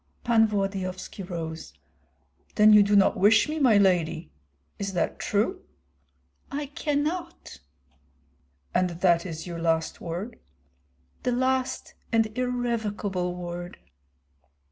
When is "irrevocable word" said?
12.35-13.77